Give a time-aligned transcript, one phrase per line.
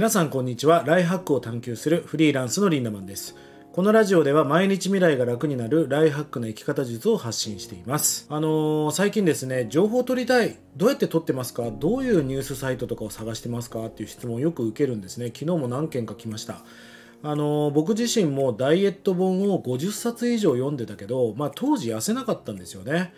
[0.00, 0.82] 皆さんこんにちは。
[0.86, 3.36] ライハックを探求するフリーランスのリンダマンです。
[3.70, 8.26] このラジオでは毎日未来が楽になるライハックの生き方術を発信しています。
[8.30, 11.70] あのー、最近ですね情報を取りたいどうやって取ってますか？
[11.70, 13.84] どういうニュースサイトとかを探してますか？
[13.84, 15.26] っていう質問をよく受けるんですね。
[15.26, 16.62] 昨日も何件か来ました。
[17.22, 23.12] あのー、僕自身もダイエット本を50冊以上読んでたけど、まあ、当時痩せなかったんですよね。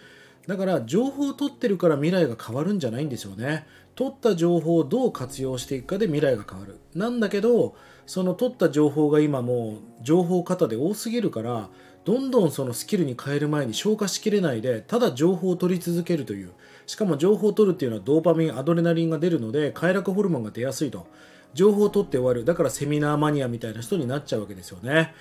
[0.46, 3.66] だから情報を取ってるから未来が変わるんじゃないんですよね。
[3.94, 6.78] 取った情報をどう活用していくかで未来が変わる。
[6.94, 7.76] なんだけど
[8.06, 11.68] その取った情報が今もう情報型で多すぎるから
[12.04, 16.50] どんどんそのスキルに変える前に消化しきれないでただ情報を取り続けるという。
[16.86, 21.06] しかも情報を取るっていうのはドーパミンアドレナリンが出るので快楽ホルモンが出やすいと。
[21.54, 22.44] 情報を取って終わる。
[22.44, 25.14] だからセミナーマニアみたいな人になっちゃうわけですよね。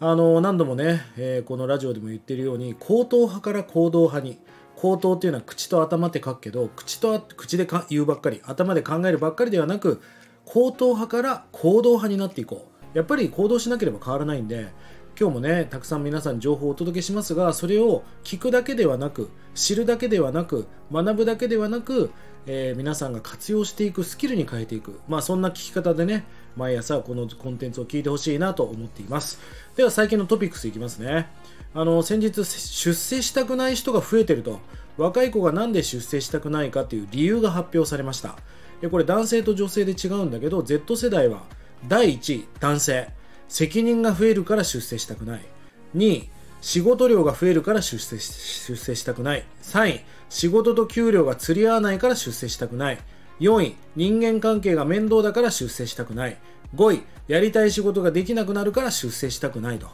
[0.00, 4.38] あの何度もね、えー、このラジオでも言ってるように行動派から行動派に
[4.82, 10.02] 口頭っていうのは口と頭って書くけど口と口でか言うばっかり頭で考えるばっかりではなく
[10.44, 14.72] 口頭派から行動派になっていこうやっぱり行動しなければ変わらないんで
[15.16, 22.10] 今日もねたくさん皆さん情報をお届けしますがそれを聞くだけではなく知るだけではなく学ぶだけではなく、
[22.46, 26.24] えー、皆さんが活用していくスキルに変えていくまあそんな聞き方でね
[26.56, 29.40] 毎朝このコンテンツを聞いてほしいなと思っています。
[29.76, 31.28] では最近のトピックスいきますね。
[31.74, 34.60] あの先日出世したくない人が増えてると。
[34.98, 38.36] 若い子が何で出世したくないかという理由が発表されました。
[38.90, 41.44] これ男性と女性で違うんだけど Z 世代は
[41.88, 43.08] 第1位男性。
[43.48, 45.40] 責任が増えるから出世したくない。
[45.96, 46.30] 2位
[46.62, 49.44] 仕事量が増えるから出世出世したくない。
[49.62, 52.98] 3位仕事と給料が釣り合わないから出世したくない。
[53.42, 56.36] 4位人間関係が面倒だから出世したくない。
[56.76, 59.88] 5位やりたい仕事ができなくなるから出世したくないと。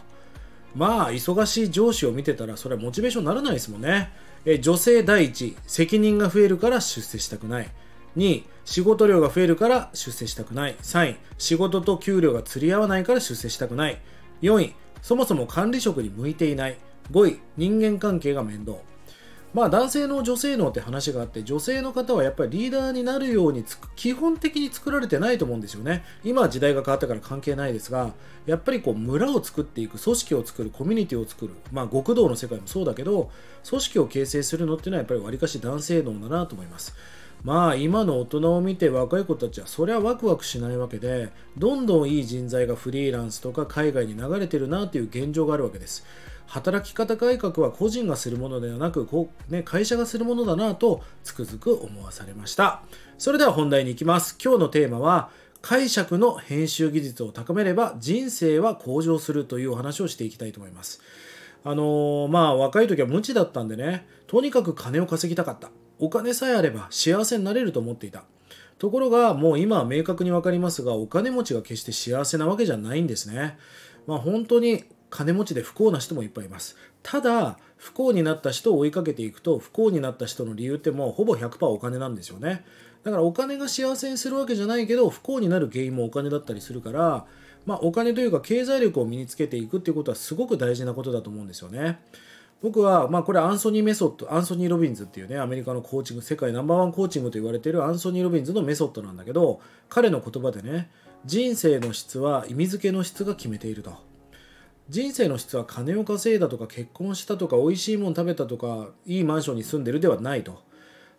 [0.74, 4.12] まあ忙しい上司を見てたらそれはモチベーションにならないですもんね。
[4.44, 7.70] え女性第一責任が増えるから出世したくない。
[8.18, 10.76] 2位仕事量が増えるから出世したくない。
[10.82, 13.98] 3位仕事と給料が釣り合わないから出世したくない。
[14.42, 16.76] 4位そもそも管理職に向いていない。
[17.12, 18.76] 5位人間関係が面倒。
[19.54, 23.64] まあ男性の女性能って話があって女性の方はやっぱりリーダーになるように
[23.96, 26.04] 基本的に作られてないと思うんですよね。
[26.22, 28.12] 今は時代が変わったから関係ないですが
[28.46, 33.30] やっぱりこう村を作っていく組織を作るコミュニティを作るまあ極道の世界もそうだけど
[33.68, 36.94] 組織を形成するのっていうのはやっぱりわりかし男性能だなと思います。
[37.44, 46.04] まあ今の大人を見て若い子たちはそりゃワクワクしないわけでどんどんいい人材がフリーランスとか海外に流れてるなという現状があるわけです。
[46.48, 52.82] 働き方改革は個人がするものではなくこう、ね、会社がするものだなとつくづく思わされました。
[53.18, 54.36] それでは本題に行きます。
[54.42, 61.02] 今日のテーマは解釈の編集技術を高めれば人生は向上するというお話をしていきたいと思います。
[61.64, 65.70] あのー、まあ若い時は無知だったんでねとにかく金を稼ぎたかった。
[65.98, 68.24] お金さえあれば幸せになれると思っていた。
[68.78, 73.58] ところがもう今は明確に分かりますがお金持ちが決して幸せなわけじゃないんですね。
[74.06, 76.76] まあ本当に金持ちで不幸な人もいっぱいいます。
[77.02, 82.64] ただ不幸になった人を追いかけていくと不幸になった人の理由ってもうほぼ100%お金なんですよね。
[83.04, 87.26] だからお金が幸せにするわけじゃないけど不幸になる原因もお金だったりするから
[87.64, 92.00] まあお金というか経済力を身につけていくっていうことはすごく大事なことだと思うんですよね。
[92.60, 100.90] 僕は、まあ、これアンソニーメソッド、アンソニー・ロビンズっていうね、アメリカのコーチング、世界ナンバーワンコーチングと言われているアンソニー・ロビンズのメソッドなんだけど、彼の言葉でね、
[101.24, 104.07] 人生の質は意味付けの質が決めていると。
[104.88, 110.62] 人生の質は金を稼いだとか結婚したとか美味しいもの食べたとかいいマンションに住んでるではないと。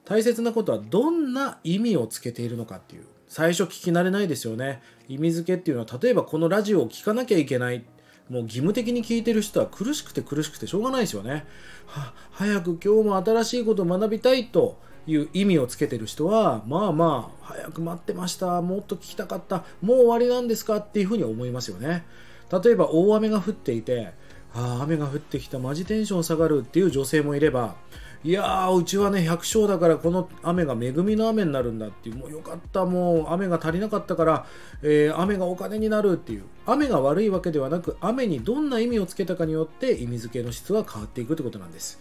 [0.05, 3.03] 大切なことはどんな意味をつけているのかっていう。
[3.27, 4.81] 最初聞き慣れないですよね。
[5.07, 7.85] 意味付けっていうのは例えばこのラジオを聞かなきゃいけない。
[8.27, 11.45] もう義務的に聞いてる人は苦しくて苦しくてしょうがないですよね。
[11.85, 18.63] は早く今日も新しいことを学びたいという意味をつけてる人はまあまあ早く待ってました。
[18.63, 19.63] もっと聞きたかった。
[19.81, 22.03] もう終わりなんですかっていうふうに思いますよね。
[22.51, 24.13] 例えば大雨が降っていて
[24.53, 27.75] ああ雨が降ってきたマジテンション下がるっていう女性もいれば
[28.21, 34.45] いやーうちはね百姓だからこの雨が恵みの雨になるんだっていうもうよかったもう雨が足りなかったから、
[34.81, 41.99] えー、雨がお金になるっていう雨が悪いわけではなく雨にどんな意味をつけたかによって意味付けの質は変わっていくってことなんです、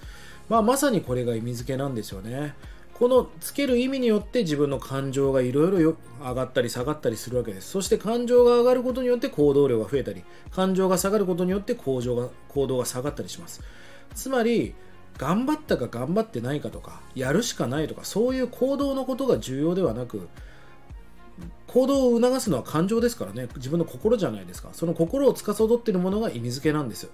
[0.49, 2.55] まあ、まさにこれが意味付けなんですよね。
[2.99, 7.71] このつける意味によって自分の感情がいろいろ上がったり下がったりするわけです。
[7.71, 13.61] そして感情が上がることによって行動量が増えたり感情が下がることによって行動が行動が下がったりします。
[14.17, 14.75] つまり
[15.17, 20.29] 頑張ったか頑張ってないかとかやるしかないとかそういう行動のことが重要ではなく
[21.69, 23.49] 行動を促すのは感情ですからね。
[23.57, 24.71] 自分の心じゃないですか。
[24.73, 27.09] その心を司っているものが意味付けなんです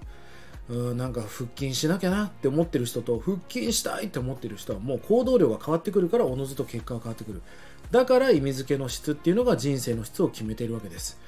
[0.69, 7.43] うんなんか腹筋しなきゃなって思ってる人と腹筋したいって思ってる人はもう行動量が変わってくるからおのずと結果が変わってくる。
[7.91, 11.19] だから意味付けの質っていうのが人生の質を決めているわけです。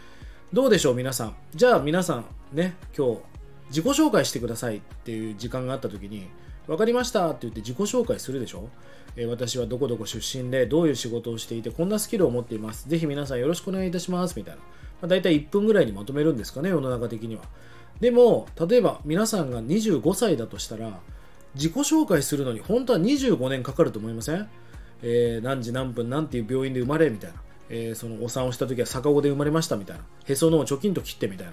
[0.52, 1.36] どうでしょう皆さん。
[1.54, 3.20] じゃあ皆さんね今日
[3.68, 6.28] 自己紹介してくださいっていう時間があった時に
[6.66, 8.68] 分かりましたって言って自己紹介するでしょ、
[9.16, 12.88] えー、私はどこどこ出身でどういう仕事をしていてこんなスキルを持っています。
[12.88, 14.34] ぜひ皆さんよろしくお願いいたします。
[14.36, 14.66] みたいな、ま
[15.02, 17.42] あ、大体1分ぐらいにまとめるんですかね世の中的には。
[18.00, 21.00] でも例えば皆さんが25歳だとしたら
[21.54, 24.48] 自己紹介するのに本当は25年かかると思いません、
[25.02, 27.36] えー、何時何分何ていう病院で生まれみたいな、
[27.70, 30.04] えー、そのお産をした時は逆子で生まれましたみたいな。
[30.26, 31.52] へその緒を貯金と切ってみたいな。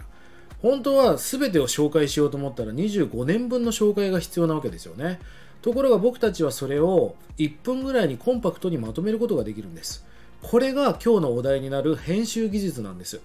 [0.61, 5.19] 本当は全てを紹介しようと思ったら25年分の紹介が必要なわけですよね。
[5.61, 10.05] ところが僕たちはそれを1分ぐらいにコンパクトにまとめることができるんです。
[10.41, 13.21] これが今日のお題になる編集技術なんです。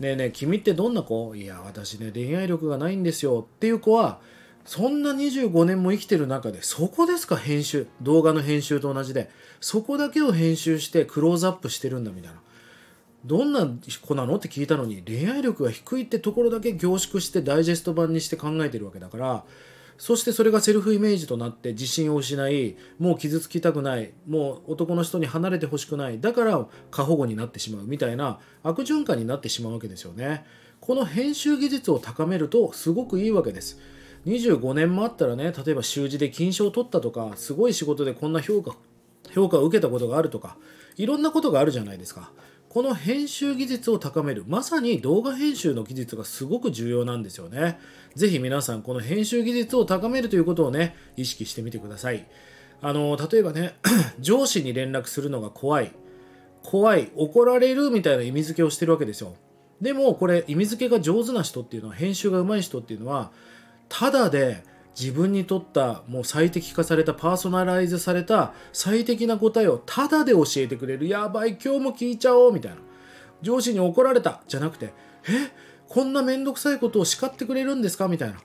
[0.00, 1.34] ねえねえ君ってどんな子？
[1.34, 3.46] いや私ね恋愛力がないんですよ。
[3.48, 4.20] っていう子は
[4.64, 7.36] そんな25年も生きてる中でそこですか？
[7.36, 7.86] 編集。
[8.02, 9.30] 動画の編集と同じで。
[9.60, 12.40] そこだけを編集してクローズアップしてるんだみたいな。
[13.24, 13.68] どんな
[14.06, 14.36] 子なの？
[14.36, 19.44] って聞いたのに恋愛力が低いってところだけ凝縮してダイジェスト版にして考えてるわけだから
[19.98, 30.46] そしてそれがセルフイメージとなって自信を失いもう傷つきたくないもう男の人に離れてほしくないだから過保護になってしまうみたいな悪循環になってしまうわけですよね。
[30.80, 33.80] この編集技術を高めるとすごくいいわけです。
[34.26, 38.76] 25年もあったらね例えば習字で金賞を取ったとかすごい仕事でこんな評価
[39.34, 40.56] 評価を受けたことがあるとか
[40.96, 42.30] いろんなことがあるじゃないですか。
[42.68, 47.78] この編集技術を高めるまさに動画編集の技術がすごく重要なんですよね。
[48.14, 52.26] ぜひ皆さんこの編集技術を高めるということをね意識してみてください。
[52.82, 53.74] あの例えばね
[54.20, 55.92] 上司に連絡するのが怖い。
[56.62, 59.34] 怖い怒られるみたいな意味付けをしてるわけですよ。
[59.80, 63.30] でもこれ意味付けが上手な人っていうのは編集が上手い人っていうのは
[63.88, 64.62] ただで
[64.98, 71.06] 自分にとったもう最適化されたパーソナライズされた最適な答えをタダで教えてくれる。
[71.06, 72.78] やばい今日も聞いちゃおうみたいな。
[73.40, 74.42] 上司に怒られた。
[74.48, 74.92] じゃなくて
[75.28, 75.52] え？
[75.88, 78.08] こんなめんどくさいことを叱ってくれるんですか？
[78.08, 78.38] みたいな。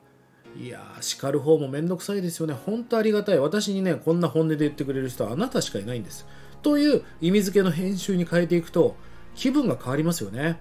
[0.55, 2.53] いやー叱る方もめんどくさいですよね。
[2.53, 3.39] 本当ありがたい。
[3.39, 6.27] 私にねこんな本音で言ってくれる人はあなたしかいないんです。
[6.61, 8.95] という意味付けの編集に変えていくと
[9.33, 10.59] 気分が変わりますよね。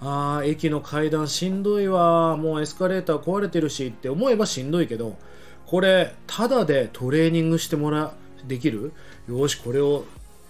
[0.00, 2.36] あー駅の階段しんどいわ。
[2.36, 5.16] もうエスカレーター壊れてるしって思えばしんどいけど
[5.66, 8.14] これただでトレーニングしてもら
[8.46, 8.92] できる？
[9.28, 10.04] よしこれを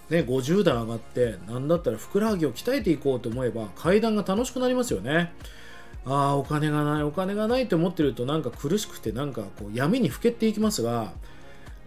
[0.09, 5.33] ね50段上がって何だったらふくらはぎを鍛えていこうと思えば階段が楽しくなりますよね。
[6.05, 11.11] ああお金がないお金がないって思ってるとなんか苦しくてなんかこう闇にふけていきますが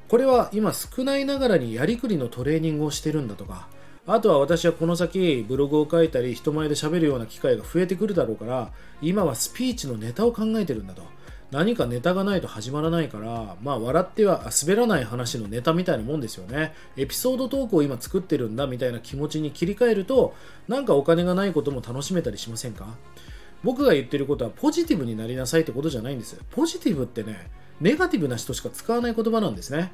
[0.09, 3.69] これは今少ないながらにやりくりのトレーニングをしてるんだとか
[4.07, 11.03] あとは私はこの先ブログを書いたり人前で喋るような機会が増えてくるだろうから今はスピーチのネタを考えてるんだと。
[11.53, 16.73] 何かネタがないと始まらないからまあ笑っては滑らない話のネタみたいなもんですよね。
[16.97, 20.35] エピソードトークを今作ってるんだみたいな気持ちに切り替えると
[20.67, 22.97] なんかお金がないことも楽しめたりしませんか？
[23.63, 26.41] 僕が言ってることはポジティブになりなさいってことじゃないんです。
[26.51, 27.51] ポジティブってね
[27.81, 29.93] ネガティブな人しか使わない言葉なんですね。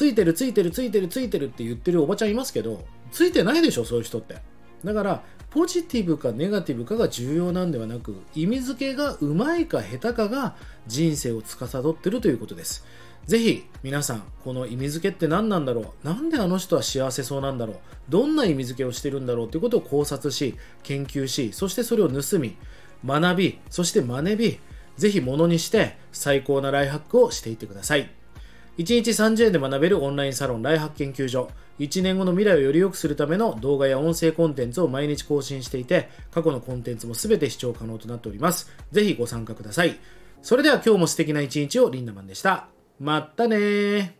[0.00, 4.38] ついてるついてるついてるついてるって言ってるおばちゃんいますけどついてないでしょそういう人って。
[4.82, 10.56] だからポジティブかネガティブかが重要なんではなく意味付けがうまいか下手かが
[10.86, 12.86] 人生を司ってるということです。
[13.26, 16.06] ぜひ皆さんこの意味付けって何なんだろう？
[16.06, 17.76] なんであの人は幸せそうなんだろう？
[18.08, 22.56] どんな意味付けをしてるんだろうということを考察し研究しそしてそれを盗み
[23.04, 24.60] 学びそして真似び
[24.96, 28.10] ぜひものにして最高なライハックをしていってください。
[28.80, 31.50] 1日30円で学べるオンラインサロンライハック研究所。
[31.78, 38.72] 1年後の未来をより良くするための動画や音声コンテンツを毎日更新していて過去のコンテンツも全て視聴可能となっております。
[38.90, 39.98] ぜひご参加ください。
[40.40, 42.68] それでは今日も素敵な一日をリンダマンでした。
[42.98, 44.16] まったね